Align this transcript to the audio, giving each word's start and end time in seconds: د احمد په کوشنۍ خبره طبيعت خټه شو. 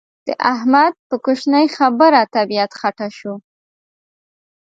د 0.27 0.29
احمد 0.53 0.93
په 1.09 1.15
کوشنۍ 1.25 1.67
خبره 1.77 2.21
طبيعت 2.35 2.71
خټه 2.79 3.07
شو. 3.17 3.33